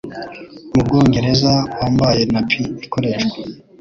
[0.73, 3.35] mubwongereza wambaye Nappy ikoreshwa